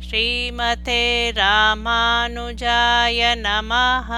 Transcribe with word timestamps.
ஸ்ரீமதே 0.00 1.02
ராமானுஜாய 1.32 3.18
நமஹ. 3.36 4.10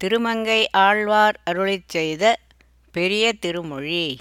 திருமங்கை 0.00 0.70
ஆழ்வார் 0.70 1.40
அருளிச் 1.50 1.88
செய்த 1.88 2.36
பெரிய 2.92 3.32
திருமொழி. 3.32 4.20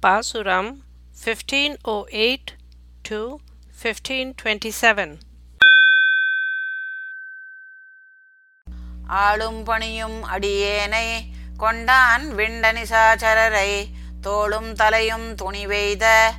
பாசுரம் 0.00 0.82
1508 1.24 2.48
to 3.02 3.40
1527 3.82 5.18
ஆளும் 9.06 9.64
பணியும் 9.64 10.24
அடியேனை 10.24 11.06
கொண்டான் 11.56 12.24
விண்டனிசாச்சரரை 12.34 13.70
தோளும் 14.20 14.72
தலையும் 14.72 15.34
துணிவெய்த 15.34 16.32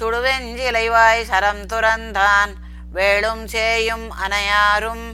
சுடுவெஞ்சிலைவாய் 0.00 1.22
சரம் 1.22 1.64
துறந்தான். 1.72 2.52
வேளும் 2.94 3.44
சேயும் 3.52 4.06
அனையாரும் 4.24 5.06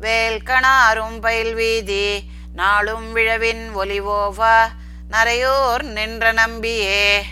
வேல்கணாரும் 0.00 1.16
பயில்வீதி 1.22 2.06
நாளும் 2.54 3.12
விழவின் 3.12 3.64
ஒலிவோவா 3.76 4.56
நரையோர் 5.10 5.82
நின்ற 5.82 6.32
நம்பியே. 6.32 7.22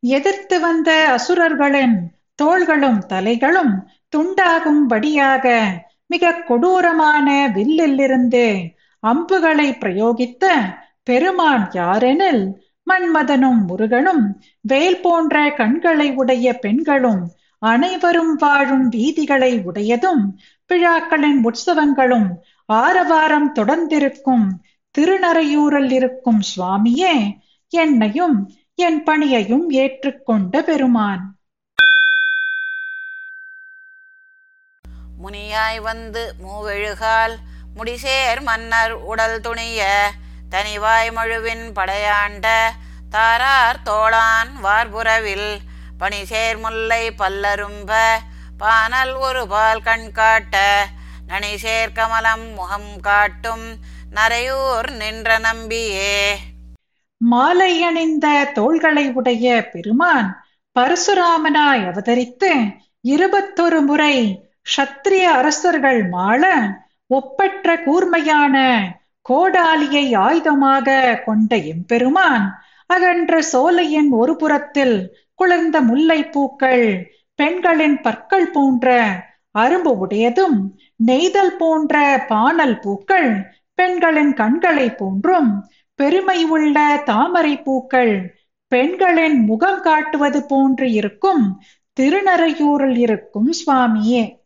எதிர்த்து 0.00 0.60
வந்த 0.60 0.90
அசுரர்களின் 1.08 1.96
தோள்களும் 2.34 3.00
தலைகளும் 3.08 3.74
துண்டாகும்படியாக 4.16 5.62
மிக 6.06 6.32
கொடூரமான 6.32 7.50
வில்லிலிருந்து 7.54 8.46
அம்புகளை 9.02 9.68
பிரயோகித்த 9.80 10.44
பெருமான் 11.02 11.70
யாரெனில் 11.70 12.44
மன்மதனும் 12.90 13.60
முருகனும் 13.66 14.40
வேல் 14.60 15.00
போன்ற 15.00 15.50
கண்களை 15.50 16.14
உடைய 16.14 16.58
பெண்களும் 16.58 17.22
அனைவரும் 17.58 18.34
வாழும் 18.34 18.90
வீதிகளை 18.90 19.52
உடையதும் 19.58 20.22
விழாக்களின் 20.66 21.40
உற்சவங்களும் 21.44 22.28
ஆரவாரம் 22.66 23.54
தொடர்ந்திருக்கும் 23.54 24.46
திருநறையூரில் 24.98 25.90
இருக்கும் 25.90 26.40
சுவாமியே 26.56 27.14
என்னையும் 27.68 28.54
என் 28.74 29.02
பணியையும் 29.02 29.70
ஏற்றுக்கொண்ட 29.70 30.62
பெருமான். 30.62 31.22
முனியாய் 35.22 35.80
வந்து 35.80 36.34
மூவெழுகால் 36.42 37.34
முடிசேர் 37.76 38.42
மன்னர் 38.42 38.92
உடல் 38.92 39.40
துணிய 39.40 39.82
தனிவாய் 40.54 41.10
முழுவின் 41.10 41.66
படையாண்ட 41.74 42.46
தாரார் 43.10 43.80
தோளான் 43.84 44.50
வார்புறவில் 44.62 45.50
பணிசேர் 45.98 46.58
முல்லை 46.58 47.10
பல்லரும்ப 47.10 47.92
பானல் 48.58 49.14
ஒரு 49.18 49.42
பால் 49.46 49.82
கண் 49.82 50.08
காட்ட 50.12 50.56
நனிசேர் 51.26 51.92
கமலம் 51.92 52.54
முகம் 52.54 53.00
காட்டும் 53.00 53.66
நரையூர் 54.14 54.88
நின்ற 54.96 55.38
நம்பியே. 55.38 56.16
மாலை 57.20 57.82
அணிந்த 57.82 58.26
தோள்களை 58.54 59.12
உடைய 59.12 59.68
பெருமான் 59.72 60.28
பரசுராமனாய் 60.76 61.84
அவதரித்து 61.86 62.50
இருபத்தொரு 63.00 63.80
முறை 63.80 64.16
க்ஷத்திரிய 64.66 65.24
அரசர்கள் 65.38 66.00
மாள 66.08 66.44
ஒப்பற்ற 67.10 67.76
கூர்மையான 67.78 68.56
கோடாலியை 69.28 70.06
ஆயுதமாக 70.16 70.88
கொண்ட 71.24 71.56
எம்பெருமான் 71.56 72.46
அகன்ற 72.86 73.42
சோலையின் 73.52 74.10
ஒரு 74.10 74.36
புறத்தில் 74.36 74.96
குளிர்ந்த 75.34 75.80
முல்லை 75.80 76.30
பூக்கள் 76.30 77.12
பெண்களின் 77.34 78.00
பற்கள் 78.00 78.50
போன்ற 78.50 78.88
அரும்பு 79.58 79.92
உடையதும் 80.04 80.58
நெய்தல் 80.96 81.56
போன்ற 81.56 82.24
பானல் 82.28 82.80
பூக்கள் 82.80 83.30
பெண்களின் 83.74 84.34
கண்களை 84.34 84.88
போன்றும் 84.90 85.50
பெருமை 85.94 86.44
உள்ள 86.44 87.02
தாமரை 87.04 87.54
பூக்கள் 87.62 88.14
பெண்களின் 88.68 89.44
முகம் 89.44 89.80
காட்டுவது 89.80 90.40
போன்று 90.42 90.92
இருக்கும் 90.92 91.44
திருநறையூரில் 92.00 92.96
இருக்கும் 92.96 93.50
சுவாமியே. 93.52 94.43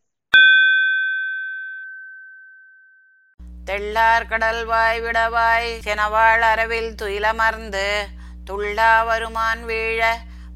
தெள்ளார் 3.79 4.25
கடல்வாய் 4.31 5.01
விடவாய் 5.01 5.69
செனவாள் 5.85 6.41
அரவில் 6.41 6.95
துயிலமர்ந்து 7.03 7.85
துள்ளா 8.51 9.05
வருமான் 9.05 9.65
வீழ 9.67 10.01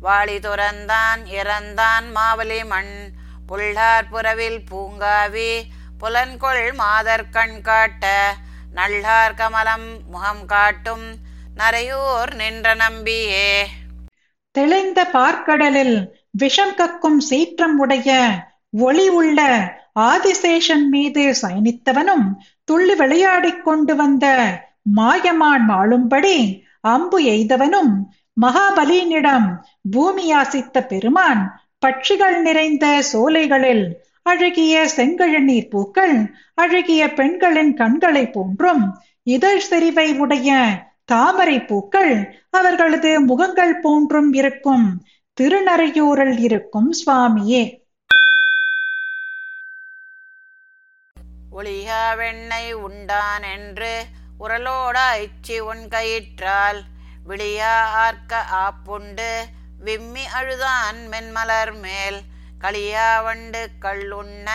வாளி 0.03 0.37
துறந்தான் 0.39 1.21
இறந்தான் 1.31 2.07
மாவலி 2.15 2.65
மண். 2.65 3.13
புள்ளார் 3.49 4.09
புறவில் 4.13 4.59
பூங்காவி 4.71 5.53
புலன்கொள் 6.01 6.75
மாதர் 6.75 7.29
கண் 7.29 7.61
காட்ட 7.61 8.35
நள்ளார் 8.75 9.35
கமலம் 9.35 9.89
முகம் 10.07 10.45
காட்டும் 10.47 11.07
நரையூர் 11.57 12.35
நின்ற 12.35 12.75
நம்பியே. 12.75 13.67
தெளிந்த 14.51 15.09
பார்க்கடலில் 15.13 16.09
விஷம் 16.31 16.75
கக்கும் 16.75 17.21
சீற்றம் 17.21 17.79
உடைய 17.79 18.31
ஒளி 18.71 19.09
உள்ள 19.09 19.41
ஆதிசேஷன் 20.01 20.89
மீது 20.89 21.35
சயனித்தவனும் 21.43 22.27
துள்ளி 22.65 22.95
விளையாடிக் 22.95 23.65
கொண்டு 23.65 23.97
வந்த 23.97 24.27
மாயமான் 24.83 25.69
ஆளும்படி 25.69 26.63
அம்பு 26.81 27.21
எய்தவனும் 27.21 27.93
மகாபலியினிடம் 28.41 29.49
பூமி 29.91 30.33
யாசித்த 30.33 30.87
பெருமான் 30.87 31.61
பட்சிகள் 31.87 32.41
நிறைந்த 32.41 33.03
சோலைகளில் 33.13 33.99
அழகிய 34.23 34.89
செங்கழநீர் 34.97 35.71
பூக்கள் 35.71 36.35
அழகிய 36.55 37.13
பெண்களின் 37.13 37.75
கண்களை 37.75 38.31
போன்றும் 38.31 38.99
இதழ் 39.23 39.59
செறிவை 39.59 40.19
உடைய 40.19 40.59
தாமரை 41.05 41.61
பூக்கள் 41.61 42.35
அவர்களது 42.51 43.21
முகங்கள் 43.21 43.81
போன்றும் 43.81 44.33
இருக்கும். 44.33 45.03
திருநறையூரில் 45.41 46.39
இருக்கும் 46.39 46.93
சுவாமியே. 46.93 47.82
ஒளியா 51.63 52.17
வெண்ணை 52.17 52.73
உண்டான் 52.73 53.43
என்று 53.43 54.05
உரலோட 54.41 54.99
இச்சி 55.17 55.59
உன் 55.59 55.89
கயிற்றால். 55.89 56.81
விழியா 57.29 57.81
ஆர்க்க 57.81 58.45
ஆப்புண்டு 58.53 59.31
விம்மி 59.79 60.27
அழுதான் 60.27 60.97
மென்மலர் 61.11 61.75
மேல். 61.81 62.21
களியா 62.61 63.23
வண்டு 63.23 63.69
கள்ளுண்ண 63.81 64.51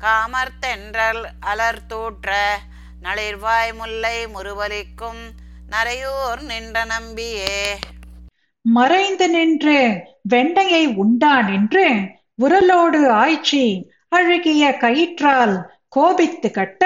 காமர்த்தென்றல் 0.00 1.24
அலர் 1.40 1.86
தூற்ற. 1.86 2.58
நளிர்வாய் 3.02 3.74
முல்லை 3.74 4.26
முருவலிக்கும் 4.26 5.22
நரையூர் 5.70 6.40
நின்ற 6.40 6.84
நம்பியே. 6.84 7.78
மறைந்து 8.60 9.28
நின்று 9.28 10.04
வெண்டையை 10.22 10.86
உண்டான் 10.86 11.52
என்று 11.52 12.00
உரலோடு 12.42 13.08
ஆய்ச்சி 13.08 13.92
அழுகிய 14.08 14.76
கயிற்றால் 14.80 15.76
கோபித்து 15.98 16.50
கட்ட 16.50 16.84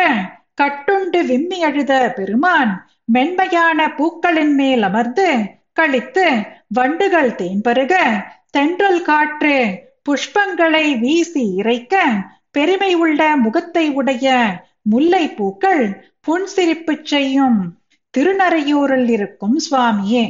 கட்டுண்டு 0.62 1.21
விம்மி 1.23 1.62
அழுத 1.62 1.93
பெருமான் 2.09 2.73
மென்மையான 3.05 3.95
பூக்களின் 3.95 4.55
மேல் 4.55 4.83
அமர்ந்து 4.83 5.28
கழித்து 5.73 6.27
வண்டுகள் 6.69 7.31
தேன்பருக 7.31 7.95
தென்றல் 8.51 9.03
காற்று 9.03 9.56
புஷ்பங்களை 10.09 10.99
வீசி 10.99 11.55
இறைக்க 11.55 11.97
பெருமை 12.51 12.95
உள்ள 12.95 13.21
முகத்தை 13.37 13.84
உடைய 13.91 14.28
முல்லை 14.83 15.25
பூக்கள் 15.28 15.84
புன்சிரிப்பு 16.27 16.95
செய்யும் 17.03 17.59
திருநறையூரில் 18.15 19.09
இருக்கும் 19.09 19.56
சுவாமியே. 19.71 20.25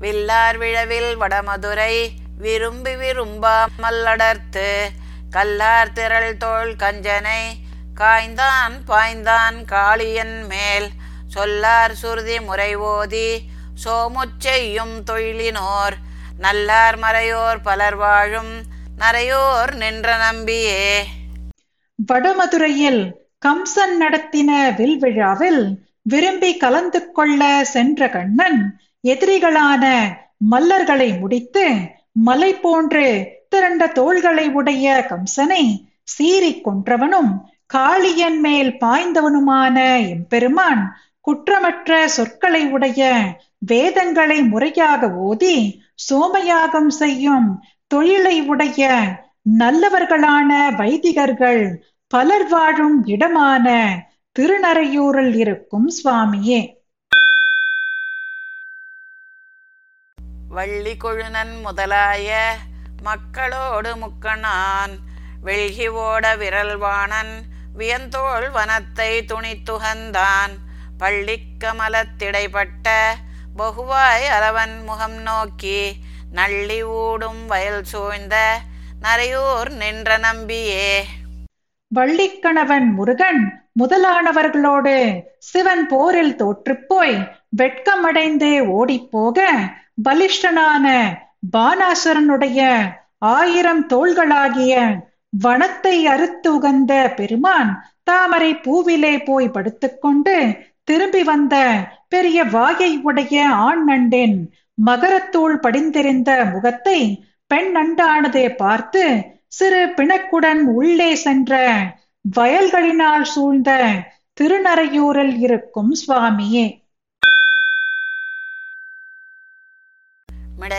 வில்லார் 0.00 0.58
விழவில் 0.58 1.16
வடமதுரை 1.16 1.94
விரும்பி 2.38 2.90
விரும்பா 2.90 3.64
மல்லடர்த்து 3.82 4.88
கல்லார் 5.30 5.92
திரள் 5.92 6.36
தோள் 6.36 6.76
கஞ்சனை 6.76 7.42
காய்ந்தான் 7.94 8.74
பாய்ந்தான் 8.86 9.64
காளியன் 9.64 10.46
மேல் 10.46 10.88
சொல்லார் 11.28 11.94
சுருதி 11.94 12.40
முறை 12.40 12.74
ஓதி 12.74 13.42
சோமுச்செய்யும் 13.84 15.02
தொழிலினோர் 15.10 15.96
நல்லார் 16.38 16.98
மறையோர் 16.98 17.62
பலர் 17.62 17.96
வாழும் 17.96 18.52
நரையோர் 18.96 19.74
நின்ற 19.74 20.16
நம்பியே. 20.16 21.06
வடமதுரையில் 22.08 23.02
கம்சன் 23.46 23.96
நடத்தின 24.00 24.74
வில் 24.76 24.98
விழாவில் 24.98 25.78
விரும்பி 26.02 26.56
கலந்து 26.56 27.12
கொள்ள 27.12 27.64
சென்ற 27.64 28.08
கண்ணன் 28.08 28.80
எதிரிகளான 29.04 29.84
மல்லர்களை 30.50 31.18
முடித்து 31.18 31.64
மலை 32.22 32.54
போன்று 32.54 33.36
திரண்ட 33.48 33.86
தோள்களை 33.88 34.50
உடைய 34.50 35.06
கம்சனை 35.08 35.64
சீறிக் 36.02 36.62
கொன்றவனும் 36.64 37.32
காளியன் 37.74 38.40
மேல் 38.40 38.76
பாய்ந்தவனுமான 38.80 39.76
எம்பெருமான் 40.08 40.82
குற்றமற்ற 41.26 42.04
சொற்களை 42.04 42.66
உடைய 42.66 43.34
வேதங்களை 43.58 44.42
முறையாக 44.42 45.10
ஓதி 45.10 45.82
சோமயாகம் 46.10 46.86
செய்யும் 46.86 47.62
தொழிலை 47.86 48.42
உடைய 48.42 48.90
நல்லவர்களான 49.58 50.50
வைதிகர்கள் 50.76 51.62
பலர் 52.06 52.48
வாழும் 52.48 53.04
இடமான 53.04 53.66
திருநறையூரில் 54.38 55.34
இருக்கும் 55.34 55.90
சுவாமியே. 56.02 56.77
வள்ளி 60.58 60.96
கொழுநன் 60.96 61.54
முதலாய 61.64 62.30
மக்களோடு 63.02 63.90
முக்கணான் 63.96 64.94
வெள்கி 65.44 65.88
ஓட 65.88 66.36
விரல்வாணன் 66.36 67.32
வியந்தோள் 67.76 68.46
வனத்தை 68.50 69.10
துணித்துகந்தான் 69.24 70.54
பள்ளிக்கமலத்திடைப்பட்ட 70.98 72.86
பகுவாய் 73.56 74.26
அரவன் 74.28 74.84
முகம் 74.84 75.18
நோக்கி 75.22 75.78
நள்ளி 76.30 76.82
ஊடும் 76.82 77.46
வயல் 77.46 77.84
சூழ்ந்த 77.84 78.36
நரையூர் 79.02 79.70
நின்ற 79.76 80.18
நம்பியே. 80.18 80.90
வள்ளிக்கணவன் 81.90 82.88
முருகன் 82.92 83.42
முதலானவர்களோடு 83.80 84.96
சிவன் 85.38 85.86
போரில் 85.86 86.36
தோற்றுப்போய் 86.36 87.16
வெட்கமடைந்து 87.56 88.50
ஓடிப்போக 88.68 89.38
பலிஷ்டனான 89.98 90.86
பானாசுரனுடைய 91.56 92.60
ஆயிரம் 93.32 93.84
தோள்களாகிய 93.86 94.74
வனத்தை 95.44 95.96
அறுத்து 96.06 96.54
உகந்த 96.54 96.92
பெருமான் 97.16 97.70
தாமரை 98.02 98.50
பூவிலே 98.56 99.14
போய் 99.24 99.48
படுத்துக்கொண்டு 99.48 100.36
திரும்பி 100.84 101.22
வந்த 101.22 101.54
பெரிய 102.08 102.44
வாயை 102.44 102.92
உடைய 103.02 103.48
ஆண் 103.48 103.82
நண்டின் 103.88 104.36
மகரத்தூள் 104.86 105.56
படிந்திருந்த 105.56 106.30
முகத்தை 106.44 107.00
பெண் 107.50 107.70
நண்டானதே 107.76 108.46
பார்த்து 108.54 109.02
சிறு 109.48 109.82
பிணக்குடன் 109.96 110.62
உள்ளே 110.74 111.14
சென்ற 111.14 111.60
வயல்களினால் 112.36 113.22
சூழ்ந்த 113.22 113.70
திருநறையூரில் 114.40 115.36
இருக்கும் 115.38 115.92
சுவாமியே. 115.94 116.66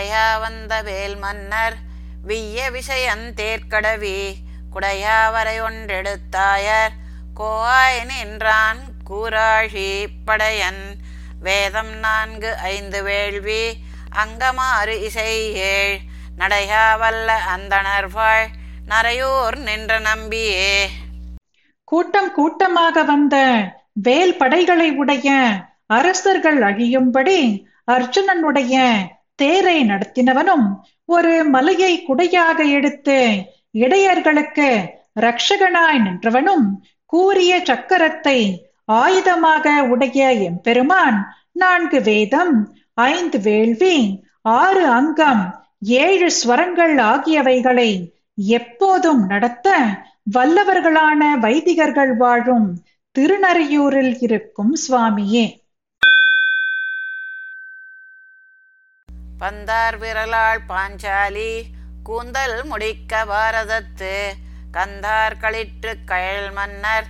குடையா 0.10 0.40
வந்த 0.42 0.76
வேல் 0.82 1.16
மன்னர் 1.16 1.76
விய்ய 2.28 2.60
விஷயன் 2.76 3.26
தேர்க்கடவி 3.40 4.20
குடையாவரை 4.74 5.54
ஒன்றெடுத்தாயர் 5.66 6.94
கோவாய் 7.40 8.00
நின்றான் 8.10 8.80
கூராழி 9.10 9.92
படையன். 10.26 10.82
வேதம் 11.40 11.94
நான்கு 12.06 12.54
ஐந்து 12.72 13.02
வேள்வி 13.04 13.62
அங்கமாறு 14.22 14.96
இசை 15.10 15.36
ஏழ் 15.74 15.96
நடையா 16.40 16.88
வல்ல 17.04 17.38
அந்தணர் 17.56 18.10
வாழ் 18.12 18.48
நரையூர் 18.90 19.60
நின்ற 19.68 20.00
நம்பியே. 20.10 20.74
கூட்டம் 21.92 22.32
கூட்டமாக 22.32 23.04
வந்த 23.04 23.38
வேல் 24.08 24.38
படைகளை 24.42 24.90
உடைய 25.04 25.38
அரசர்கள் 26.00 26.62
அழியும்படி 26.72 27.40
அர்ஜுனனுடைய 27.92 28.76
தேரை 29.40 29.78
நடத்தினவனும் 29.84 30.66
ஒரு 31.10 31.34
மலையை 31.50 31.94
குடையாக 32.08 32.58
எடுத்து 32.70 33.18
இடையர்களுக்கு 33.84 34.70
ரக்ஷகனாய் 35.20 36.02
நின்றவனும் 36.06 36.66
கூறிய 37.14 37.52
சக்கரத்தை 37.70 38.40
ஆயுதமாக 38.94 39.66
உடைய 39.94 40.28
எம்பெருமான் 40.50 41.18
நான்கு 41.54 42.00
வேதம் 42.02 42.54
ஐந்து 43.10 43.38
வேள்வி 43.40 43.96
ஆறு 44.56 44.84
அங்கம் 44.90 45.44
ஏழு 46.00 46.28
ஸ்வரங்கள் 46.38 46.96
ஆகியவைகளை 47.12 47.90
எப்போதும் 48.58 49.22
நடத்த 49.26 49.68
வல்லவர்களான 50.36 51.22
வைதிகர்கள் 51.46 52.14
வாழும் 52.18 52.68
திருநறையூரில் 53.16 54.16
இருக்கும் 54.26 54.74
சுவாமியே. 54.84 55.46
பந்தார் 59.40 59.98
விரலாள் 59.98 60.62
பாஞ்சாலி 60.70 61.52
கூந்தல் 62.04 62.66
முடிக்க 62.66 63.26
பாரதத்து 63.26 64.14
கந்தார் 64.72 65.38
களிற்று 65.38 65.96
கயல் 66.06 66.52
மன்னர் 66.52 67.08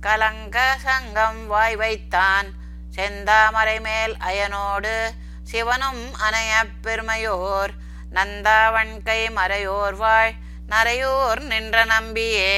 கலங்க 0.00 0.76
சங்கம் 0.82 1.46
வாய் 1.46 1.76
வைத்தான் 1.76 2.48
செந்தாமரை 2.96 3.80
மேல் 3.80 4.16
அயனோடு 4.20 4.94
சிவனும் 5.42 6.12
அணைய 6.18 6.52
பெருமையோர் 6.82 7.72
நந்தாவண்கை 8.12 9.28
மறையோர் 9.36 9.96
வாழ் 9.96 10.32
நரையோர் 10.68 11.42
நின்ற 11.42 11.84
நம்பியே. 11.84 12.56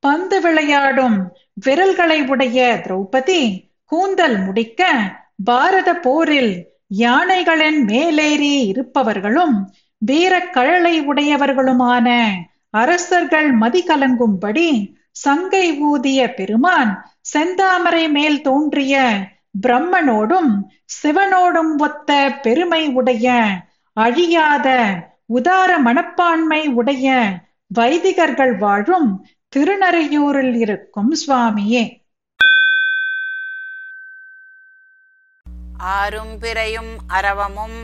பந்து 0.00 0.40
விளையாடும் 0.40 1.16
விரல்களை 1.54 2.22
உடைய 2.22 2.80
திரௌபதி 2.84 3.40
கூந்தல் 3.92 4.38
முடிக்க 4.38 4.82
பாரத 5.44 5.94
போரில் 5.94 6.54
யானைகளின் 6.96 7.84
மேலேறி 7.84 8.64
இருப்பவர்களும் 8.66 9.70
வீரக்கழலை 9.98 11.00
உடையவர்களுமான 11.00 12.24
அரசர்கள் 12.70 13.58
மதிகலங்கும்படி 13.58 14.90
சங்கை 15.10 15.82
ஊதிய 15.82 16.34
பெருமான் 16.34 17.12
செந்தாமரை 17.34 18.10
மேல் 18.10 18.40
தோன்றிய 18.40 19.10
பிரம்மனோடும் 19.66 20.52
சிவனோடும் 21.02 21.78
ஒத்த 21.78 22.38
பெருமை 22.42 22.88
உடைய 22.88 23.36
அழியாத 23.92 24.68
உதார 25.26 25.78
மனப்பான்மை 25.78 26.66
உடைய 26.68 27.24
வைதிகர்கள் 27.74 28.58
வாழும் 28.58 29.26
திருநறையூரில் 29.56 30.54
இருக்கும் 30.54 31.14
சுவாமியே. 31.26 32.01
ஆறும் 35.82 36.38
பிறையும் 36.38 36.96
அரவமும் 37.06 37.78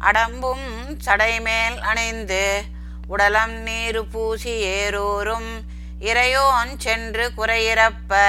அடம்பும் 0.00 0.66
சடைமேல் 1.06 1.78
அணைந்து 1.80 2.64
உடலம் 3.08 3.52
நீரு 3.52 4.06
பூசி 4.06 4.50
ஏறூரும் 4.50 5.50
இறையோன் 6.00 6.76
சென்று 6.76 7.32
குறையிறப்ப 7.36 8.24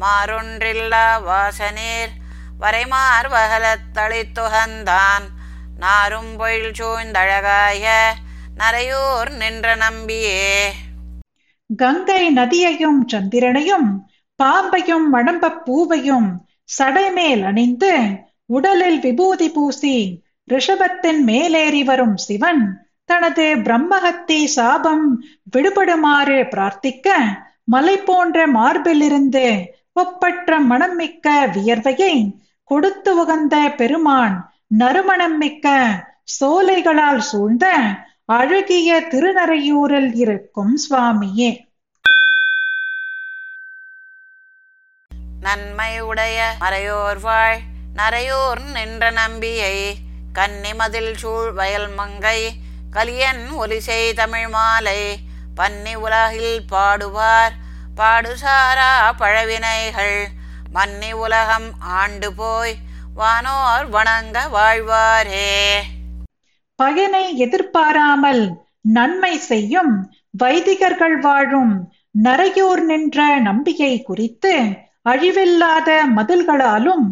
மாறொன்றில்லா 0.00 1.22
வாசநீர் 1.22 2.12
வரைமார் 2.60 3.28
வகலத்தளித்துகந்தான் 3.28 5.22
நாரும் 5.78 6.36
பொயில் 6.36 6.70
சூழ்ந்தழகாய 6.70 7.84
நரையூர் 8.56 9.36
நின்ற 9.36 9.74
நம்பியே. 9.74 10.74
கங்கை 11.76 12.32
நதியையும் 12.34 13.00
சந்திரனையும் 13.06 13.88
பாம்பையும் 14.42 15.06
மடம்ப 15.12 15.50
பூவையும் 15.64 16.28
சடைமேல் 16.78 17.44
அணிந்து 17.44 17.92
உடலில் 18.46 19.00
விபூதி 19.00 19.50
பூசி 19.50 20.22
ரிஷபத்தின் 20.52 21.20
மேலேறி 21.24 21.84
வரும் 21.84 22.16
சிவன் 22.16 22.86
தனது 23.04 23.54
பிரம்மஹத்தி 23.56 24.44
சாபம் 24.44 25.06
விடுபடுமாறு 25.56 26.38
பிரார்த்திக்க 26.44 27.08
மலை 27.64 27.96
போன்ற 27.98 28.46
மார்பிலிருந்து 28.46 29.64
ஒப்பற்ற 29.92 30.58
மனம் 30.60 30.94
மிக்க 30.94 31.48
வியர்வையை 31.54 32.38
கொடுத்து 32.64 33.16
உகந்த 33.16 33.74
பெருமான் 33.76 34.52
நறுமணம் 34.66 35.36
மிக்க 35.36 35.76
சோலைகளால் 36.40 37.22
சூழ்ந்த 37.30 37.66
அழகிய 38.26 39.00
திருநறையூரில் 39.10 40.14
இருக்கும் 40.14 40.78
சுவாமியே. 40.90 41.50
நன்மை 45.40 46.00
உடைய 46.00 46.54
மறையோர் 46.60 47.20
வாழ். 47.20 47.58
நரையூர் 47.94 48.60
நின்ற 48.72 49.10
நம்பியை 49.10 49.96
கன்னிமதில் 50.32 51.14
சூழ் 51.16 51.52
வயல் 51.52 51.88
மங்கை 51.88 52.52
கலியன் 52.90 53.44
ஒலிசை 53.58 54.12
தமிழ் 54.14 54.48
மாலை 54.48 55.18
பன்னி 55.56 55.94
உலகில் 55.94 56.64
பாடுவார் 56.72 57.54
பாடுசாரா 57.96 59.12
பழவினைகள் 59.18 60.26
மன்னி 60.72 61.12
உலகம் 61.12 61.68
ஆண்டு 61.78 62.32
போய் 62.32 62.74
வானோர் 63.14 63.88
வணங்க 63.88 64.48
வாழ்வாரே. 64.52 65.80
பயனை 66.76 67.36
எதிர்பாராமல் 67.36 68.64
நன்மை 68.80 69.38
செய்யும் 69.38 70.10
வைதிகர்கள் 70.44 71.18
வாழும் 71.18 71.92
நரையூர் 72.24 72.82
நின்ற 72.82 73.38
நம்பிக்கை 73.38 74.02
குறித்து 74.02 74.54
அழிவில்லாத 75.06 76.06
மதில்களாலும் 76.16 77.04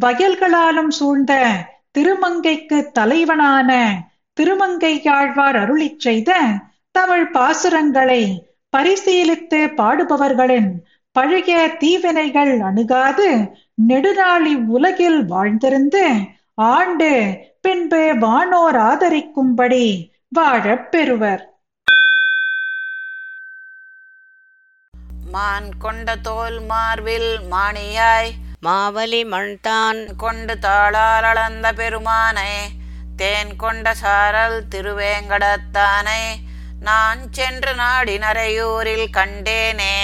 வயல்களாலும் 0.00 0.88
சூழ்ந்த 0.88 1.32
திருமங்கைக்கு 1.98 2.90
தலைவனான 2.92 3.70
திருமங்கையாழ்வார் 4.40 5.56
அருளிச் 5.56 5.98
செய்த 5.98 6.30
தமிழ் 6.90 7.30
பாசுரங்களை 7.32 8.22
பரிசீலித்து 8.76 9.60
பாடுபவர்களின் 9.76 10.70
பழைய 11.12 11.76
தீவினைகள் 11.78 12.60
அணுகாது 12.60 13.28
நெடுநாளி 13.88 14.66
உலகில் 14.66 15.24
வாழ்ந்திருந்து 15.24 16.04
ஆண்டு 16.54 17.10
பின்பு 17.60 18.16
வானோர் 18.18 18.76
ஆதரிக்கும்படி 18.76 19.86
வாழப் 20.28 20.90
பெறுவர். 20.90 21.49
மான் 25.30 25.68
கொண்ட 25.78 26.16
தோல் 26.18 26.58
மார்பில் 26.64 27.32
மாணியாய். 27.52 28.30
மாவலி 28.62 29.20
மண்தான் 29.24 30.00
கொண்டு 30.16 30.54
தாளால் 30.58 31.24
அளந்த 31.24 31.66
பெருமானை 31.72 32.52
தேன் 33.16 33.56
கொண்ட 33.56 33.94
சாரல் 33.94 34.58
திருவேங்கடத்தானை 34.68 36.22
நான் 36.80 37.22
சென்று 37.30 37.72
நாடி 37.74 38.18
நரையூரில் 38.18 39.08
கண்டேனே 39.10 39.96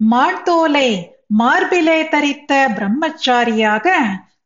மான்தோலை 0.00 0.88
மார்பிலே 1.32 1.98
தரித்த 2.08 2.52
பிரம்மச்சாரியாக 2.76 3.86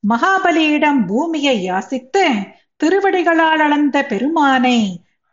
மகாபலியிடம் 0.08 1.00
பூமியை 1.06 1.56
யாசித்து 1.64 2.24
திருவடிகளால் 2.76 3.62
அளந்த 3.62 3.96
பெருமானை 4.02 4.78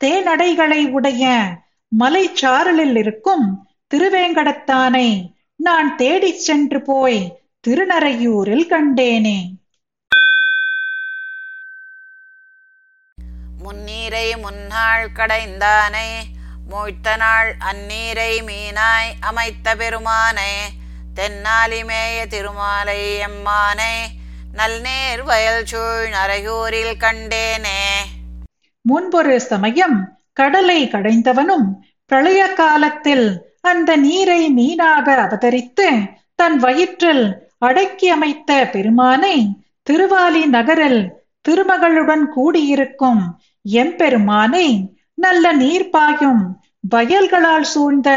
தேனடைகளை 0.02 0.82
உடைய 0.92 1.24
மலைச்சாரலில் 1.92 2.98
இருக்கும் 2.98 3.46
திருவேங்கடத்தானை 3.96 5.32
நான் 5.56 5.96
தேடிச் 5.96 6.40
சென்று 6.40 6.82
போய் 6.82 7.40
திருநறையூரில் 7.68 8.68
கண்டேனே. 8.70 9.40
முன்னீரை 13.64 14.38
முன்னாள் 14.38 15.10
கடைந்தானை 15.16 16.22
மூய்த்த 16.70 17.16
நாள் 17.16 17.56
அந்நீரை 17.60 18.42
மீனாய் 18.42 19.12
அமைத்த 19.20 19.76
பெருமானை 19.76 20.54
தென்னாலிமேய 21.16 22.28
திருமாலை 22.28 23.20
எம்மானை 23.20 23.94
நல்நேர் 24.54 25.24
வயல் 25.24 25.66
சூழ் 25.66 26.08
நரையூரில் 26.08 26.98
கண்டேனே. 26.98 27.80
முன்பொரு 28.82 29.42
சமயம் 29.42 30.20
கடலை 30.34 30.88
கடைந்தவனும் 30.88 31.70
பிரளய 32.06 32.54
காலத்தில் 32.54 33.50
அந்த 33.62 33.96
நீரை 33.96 34.42
மீனாக 34.54 35.08
அவதரித்து 35.26 35.88
தன் 36.36 36.58
வயிற்றில் 36.58 37.50
அடக்கி 37.60 38.10
அமைத்த 38.10 38.70
பெருமானை 38.72 39.36
திருவாலி 39.90 40.46
நகரில் 40.46 41.02
திருமகளுடன் 41.50 42.24
கூடியிருக்கும் 42.36 43.22
எம்பெருமானை 43.64 44.68
நல்ல 45.16 45.54
நீர் 45.54 45.90
பாயும் 45.90 46.62
வயல்களால் 46.90 47.68
சூழ்ந்த 47.74 48.10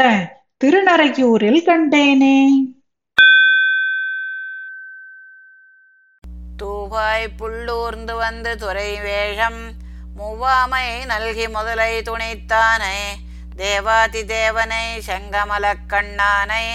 திருநரையூரில் 0.63 1.61
கண்டேனே. 1.65 2.39
தூவாய் 6.63 7.27
புள்ளூர்ந்து 7.37 8.15
வந்து 8.17 8.57
துறை 8.57 8.99
வேஷம் 8.99 9.61
மூவாமை 10.17 10.87
நல்கி 11.05 11.47
முதலை 11.49 12.01
துணைத்தானே. 12.01 12.97
தேவாதி 13.55 14.25
தேவனை 14.25 14.85
செங்கமலக் 15.07 15.85
கண்ணானை 15.87 16.65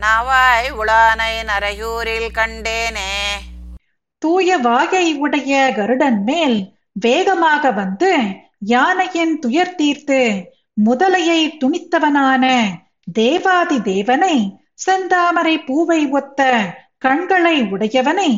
நாவாய் 0.00 0.68
உளானை 0.80 1.32
நரையூரில் 1.50 2.30
கண்டேனே. 2.30 3.10
தூய 4.18 4.58
வாயை 4.58 5.14
உடைய 5.14 5.72
கருடன் 5.76 6.24
மேல் 6.24 6.56
வேகமாக 6.92 7.70
வந்து 7.70 8.12
யானையின் 8.58 9.38
துயர் 9.38 9.74
தீர்த்து 9.74 10.20
முதலையை 10.84 11.40
துணித்தவனான 11.60 12.44
தேவாதி 13.12 13.82
தேவனை 13.82 14.36
செந்தாமரை 14.86 15.56
பூவை 15.66 16.08
ஒத்த 16.10 16.40
கண்களை 16.98 17.62
உடையவனை 17.62 18.30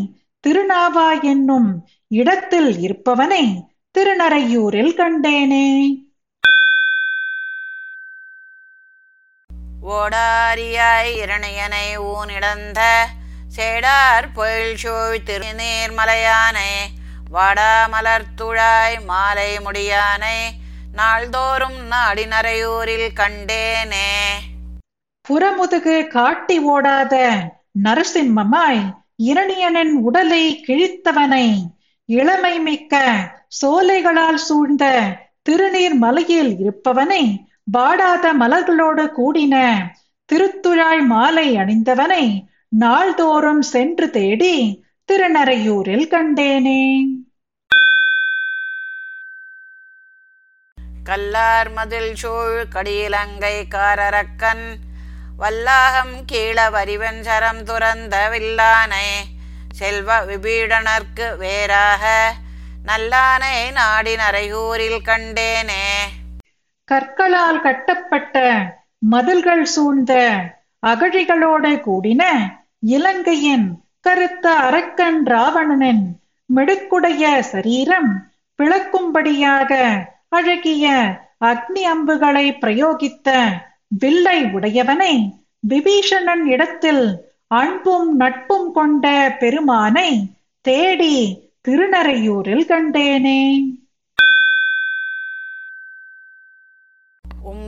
திருநாவா 0.45 1.23
என்னும் 1.23 1.87
இடத்தில் 2.09 2.71
இருப்பவனை 2.79 3.45
திருநறையூரில் 3.99 4.95
கண்டேனே. 4.95 5.69
கோடாரியாய் 9.95 11.11
இரணியனை 11.23 11.87
ஊனிடந்த 11.97 12.81
சேடார் 13.57 14.27
பொயில் 14.35 14.77
சூழ் 14.77 15.19
திருநீர்மலையானை 15.27 16.71
வாடாமலர்த்துழாய் 17.33 18.97
மாலை 19.05 19.59
முடியானை 19.59 20.39
நாள்தோறும் 20.93 21.79
நாடி 21.87 22.25
நரையூரில் 22.27 23.13
கண்டேனே. 23.13 24.11
புறமுதுகு 25.27 26.07
காட்டி 26.07 26.59
ஓடாத 26.59 27.15
நரசிம்மமாய் 27.85 28.83
இரணியனின் 29.25 29.95
உடலை 30.03 30.65
கிழித்தவனை 30.67 31.47
இளமை 32.05 32.61
மிக்க 32.61 33.05
சோலைகளால் 33.61 34.43
சூழ்ந்த 34.49 34.85
திருநீர் 35.43 35.95
மலையில் 35.95 36.59
இருப்பவனை 36.59 37.54
வாடாத 37.66 38.25
மலர்களோடு 38.35 39.04
கூடின 39.18 39.54
திருத்துழாய் 40.28 41.02
மாலை 41.06 41.56
அணிந்தவனை 41.56 42.25
நாள்தோறும் 42.68 43.62
சென்று 43.62 44.06
தேடி 44.11 44.56
திருநறையூரில் 45.09 46.06
கண்டேனே. 46.06 46.83
கல்லார் 51.04 51.71
மதில் 51.73 52.14
சூழ் 52.14 52.59
கடியிலங்கை 52.75 53.56
காரரக்கன் 53.75 54.66
வல்லாகம் 55.38 56.16
கீழ 56.33 56.59
வரிவன் 56.71 57.21
சரம் 57.21 57.62
துறந்த 57.64 58.16
வில்லானை 58.35 59.09
செல்வ 59.78 60.18
விபீடனர்க்கு 60.25 61.28
வேறாக 61.37 62.04
நல்லானை 62.87 63.56
நாடி 63.73 64.14
நரையூரில் 64.16 65.00
கண்டேனே. 65.09 65.87
கற்களால் 66.88 67.61
கட்டப்பட்ட 67.61 68.43
மதில்கள் 68.99 69.64
சூழ்ந்த 69.64 70.12
அகழிகளோடு 70.83 71.71
கூடின 71.81 72.23
இலங்கையின் 72.88 73.67
கருத்த 74.00 74.47
அரக்கன் 74.57 75.21
ராவணனின் 75.26 76.05
மிடுக்குடைய 76.50 77.41
சரீரம் 77.53 78.11
பிளக்கும்படியாக 78.59 79.71
அழகிய 80.29 80.87
அக்னி 81.41 81.83
அம்புகளை 81.85 82.47
பிரயோகித்த 82.61 83.29
வில்லை 83.99 84.38
உடையவனை 84.53 85.14
விபீஷணன் 85.69 86.45
இடத்தில் 86.45 87.05
அன்பும் 87.47 88.17
நட்பும் 88.17 88.73
கொண்ட 88.73 89.07
பெருமானை 89.38 90.11
தேடி 90.64 91.17
திருநறையூரில் 91.69 92.67
கண்டேனே. 92.67 93.41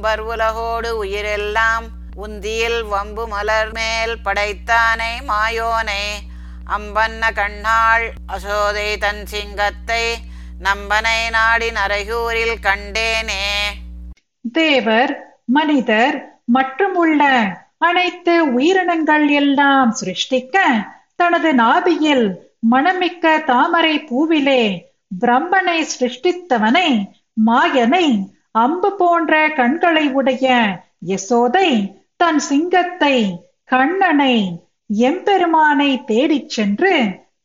உம்பர் 0.07 0.29
உலகோடு 0.33 0.91
உயிரெல்லாம் 1.03 1.87
உந்தியில் 2.25 2.77
வம்பு 2.91 3.23
மலர் 3.29 3.71
மேல் 3.73 4.13
படைத்தானை 4.25 5.15
மாயோனை. 5.31 6.03
அம்பன்ன 6.77 7.31
கண்ணாள் 7.39 8.05
அசோதை 8.35 8.87
தன் 8.99 9.23
சிங்கத்தை 9.27 10.05
நம்பனை 10.67 11.17
நாடி 11.31 11.71
நரையூரில் 11.71 12.55
கண்டேனே. 12.67 13.49
தேவர் 14.53 15.15
மனிதர் 15.57 16.19
மற்றும் 16.59 16.95
உள்ள 16.95 17.23
அனைத்து 17.89 18.37
உயிரினங்கள் 18.53 19.27
எல்லாம் 19.41 19.93
சிருஷ்டிக்க 20.03 20.65
தனது 21.17 21.53
நாபியில் 21.55 22.27
மணமிக்க 22.71 23.35
தாமரை 23.51 23.97
பூவிலே 24.11 24.63
பிரம்மனை 25.25 25.79
சிருஷ்டித்தவனை 25.97 26.89
மாயனை 27.47 28.07
அம்பு 28.63 28.91
போன்ற 28.99 29.33
கண்களை 29.57 30.05
உடைய 30.19 30.47
யசோதை 31.09 31.71
தன் 32.17 32.39
சிங்கத்தை 32.39 33.17
கண்ணனை 33.65 34.35
எம்பெருமானை 35.09 35.91
தேடிச் 36.05 36.53
சென்று 36.55 36.93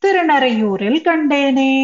திருநறையூரில் 0.02 1.00
கண்டேனே. 1.08 1.74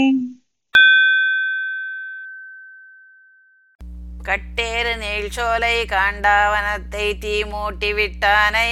கட்டேறு 4.29 4.93
நீழ்ச்சோலை 5.03 5.77
காண்டாவனத்தை 5.95 7.07
தீ 7.19 7.35
மூட்டி 7.53 7.91
விட்டானை 7.99 8.71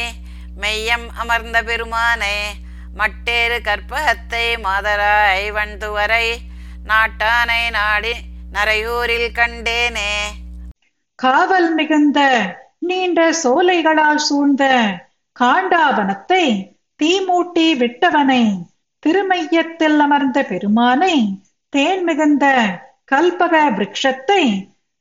மெய்யம் 0.62 1.06
அமர்ந்த 1.22 1.62
பெருமானை 1.62 2.36
மட்டேறு 3.00 3.58
கற்பகத்தை 3.68 4.46
மாதராய் 4.64 5.46
வண்துவரை 5.50 6.26
நாட்டானை 6.90 7.62
நாடி 7.78 8.14
நரையூரில் 8.52 9.30
கண்டேனே. 9.38 10.10
காவல் 11.22 11.74
மிகுந்த 11.74 12.20
நீண்ட 12.78 13.32
சோலைகளால் 13.32 14.22
சூழ்ந்த 14.26 14.64
காண்டாவனத்தை 15.40 16.44
தீமூட்டி 17.02 17.66
விட்டவனை 17.76 18.44
திருமையத்தில் 19.06 19.98
அமர்ந்த 19.98 20.42
பெருமானை 20.42 21.40
தேன் 21.68 22.04
மிகுந்த 22.04 22.44
கல்பக 23.12 23.54
விருட்சத்தை 23.76 24.42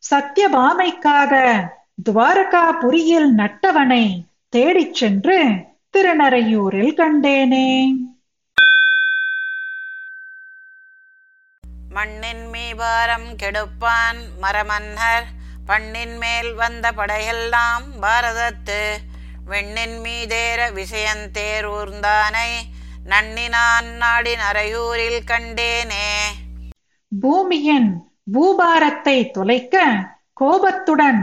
துவாரகா 0.04 1.70
துவாரகாபுரியில் 2.04 3.30
நட்டவனை 3.38 4.06
தேடிச் 4.50 4.94
சென்று 4.94 5.38
திருநறையூரில் 5.98 6.94
கண்டேனே. 6.94 7.94
மண்ணின் 11.90 12.46
மீபாரம் 12.52 13.30
கெடுப்பான் 13.44 14.22
மரமன்னர். 14.42 15.28
பண்ணின் 15.66 16.18
மேல் 16.18 16.54
வந்த 16.54 16.92
படையெல்லாம் 16.92 17.86
பாரதத்து. 18.02 18.82
வெண்ணின் 19.46 19.98
மீதேற 20.00 20.60
விஷயந்தேர் 20.72 21.68
ஊர்ந்தானை 21.72 22.50
நன்னினான் 23.10 23.90
நாடின் 24.02 24.44
அரையூரில் 24.50 25.22
கண்டேனே. 25.32 26.08
பூமியின் 27.12 27.90
பூபாரத்தை 28.34 29.32
தொலைக்க 29.32 29.76
கோபத்துடன் 30.34 31.20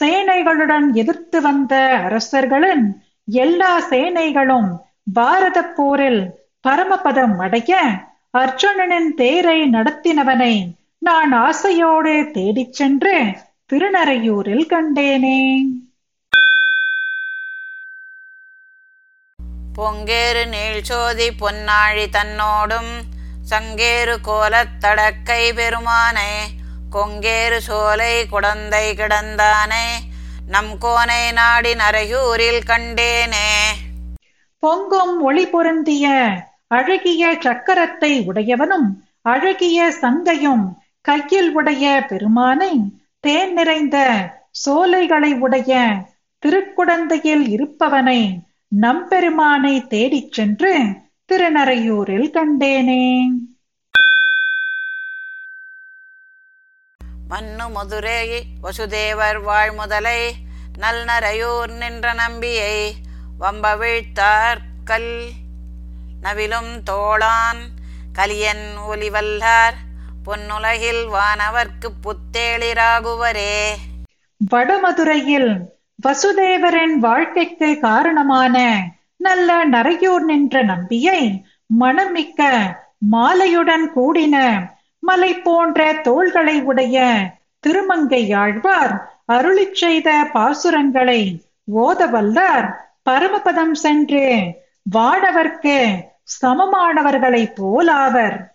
சேனைகளுடன் 0.00 0.86
எதிர்த்து 0.92 1.40
வந்த 1.40 1.74
அரசர்களின் 2.04 2.84
எல்லா 3.28 3.72
சேனைகளும் 3.90 4.70
பாரத 5.12 5.58
போரில் 5.76 6.22
பரமபதம் 6.64 7.36
அடைய 7.38 7.72
அர்ஜுனனின் 8.34 9.10
தேரை 9.14 9.58
நடத்தினவனை 9.70 10.54
நான் 10.98 11.32
ஆசையோடு 11.32 12.14
தேடிச் 12.32 12.72
சென்று 12.72 13.16
திருநறையூரில் 13.72 14.66
கண்டேனே. 14.66 15.62
பொங்கேறு 19.78 20.42
நீழ்ச்சோதி 20.44 21.30
பொன்னாழி 21.40 22.06
தன்னோடும் 22.10 22.92
சங்கேறு 23.50 24.16
கோலத் 24.24 24.78
தடக்கை 24.80 25.52
பெருமானே 25.52 26.30
கொங்கேறு 26.92 27.56
சோலை 27.56 28.26
குடந்தை 28.26 28.94
கிடந்தானே 28.94 29.86
நம் 30.46 30.78
கோனை 30.78 31.32
நாடி 31.32 31.74
நரையூரில் 31.74 32.60
கண்டேனே. 32.66 33.50
பொங்கும் 34.58 35.20
ஒளி 35.20 35.46
பொருந்திய 35.46 36.30
அழகிய 36.66 37.38
சக்கரத்தை 37.44 38.24
உடையவனும் 38.24 38.88
அழகிய 39.22 39.90
சங்கையும் 39.90 40.82
கையில் 41.00 41.52
உடைய 41.54 42.04
பெருமானை 42.08 43.04
தேன் 43.26 43.52
நிறைந்த 43.52 43.96
சோலைகளை 44.50 45.32
உடைய 45.34 45.72
திருக்குடந்தையில் 46.42 47.44
இருப்பவனை 47.46 48.20
நம்பெருமானை 48.82 49.86
தேடிச் 49.86 50.32
சென்று 50.32 50.72
திருநறையூரில் 51.28 52.30
கண்டேனே. 52.30 53.06
மன்னு 57.30 57.70
மதுரை 57.70 58.46
வசுதேவர் 58.62 59.40
வாழ்முதலை 59.46 60.20
நல்நரையூர் 60.78 61.76
நின்ற 61.76 62.12
நம்பியை 62.12 62.96
வம்ப 63.38 63.76
வீழ்த்தார் 63.76 64.58
கல் 64.84 65.12
நவிலும் 66.22 66.72
தோளான் 66.90 67.62
கலியன் 68.12 68.66
ஒலிவல்லார் 68.88 69.76
பொன்னுலகில் 70.26 71.02
வானவர்க்கு 71.08 71.88
புத்தேளிராகுவரே. 72.02 73.66
வடமதுரையில் 74.50 75.58
வசுதேவரின் 76.06 76.94
வாழ்க்கைக்கு 76.98 77.78
காரணமான 77.80 78.84
நல்ல 79.16 79.68
நரையூர் 79.68 80.24
நின்ற 80.24 80.62
நம்பியை 80.62 81.44
மணமிக்க 81.80 82.52
மாலையுடன் 83.12 83.86
கூடின 83.94 84.64
மலை 84.98 85.34
போன்ற 85.34 85.92
தோள்களை 85.92 86.62
உடைய 86.62 87.16
திருமங்கையாழ்வார் 87.66 88.98
அருளிச் 89.32 89.74
செய்த 89.74 90.30
பாசுரங்களை 90.34 91.40
ஓதவல்லார் 91.76 92.72
பரமபதம் 93.10 93.74
சென்று 93.74 94.54
வாடவர்க்கு 94.96 95.94
சமமானவர்களைப் 96.42 97.54
போலாவர். 97.56 98.54